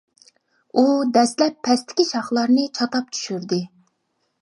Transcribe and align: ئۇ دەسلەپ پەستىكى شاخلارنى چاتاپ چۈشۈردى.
ئۇ 0.73 0.85
دەسلەپ 1.19 1.61
پەستىكى 1.69 2.07
شاخلارنى 2.15 2.67
چاتاپ 2.81 3.15
چۈشۈردى. 3.15 3.65